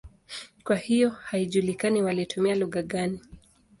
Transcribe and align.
Kwa 0.63 0.75
hiyo 0.75 1.09
haijulikani 1.09 2.01
walitumia 2.01 2.55
lugha 2.55 2.81
gani. 2.81 3.21